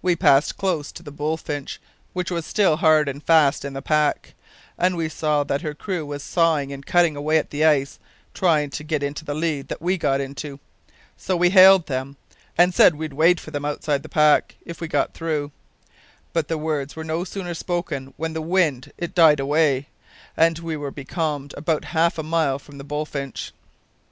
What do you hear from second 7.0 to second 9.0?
away at the ice, tryin' to